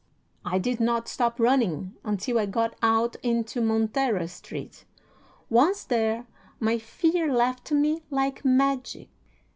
[0.43, 4.85] I did not stop running until I got out into Montera Street.
[5.47, 6.25] Once there,
[6.59, 9.09] my fear left me like magic.